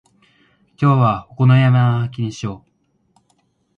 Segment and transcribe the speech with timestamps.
[0.81, 3.21] 今日はお好み焼きにしよう。